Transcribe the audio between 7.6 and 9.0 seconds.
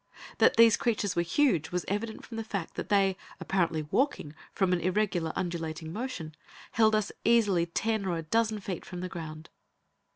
ten or a dozen feet